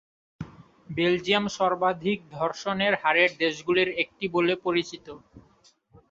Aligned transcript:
Belgium 0.89 1.45
সর্বাধিক 1.57 2.19
ধর্ষণের 2.31 2.93
হারের 3.01 3.31
দেশগুলির 3.39 3.89
একটি 4.03 4.25
বলে 4.27 4.53
পরিচিত। 4.65 5.05